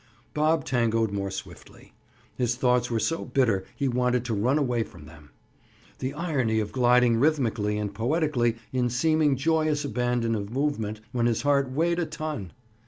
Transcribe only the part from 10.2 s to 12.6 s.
of movement when his heart weighed a ton!